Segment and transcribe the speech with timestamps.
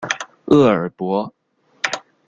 [0.47, 1.31] 厄尔伯。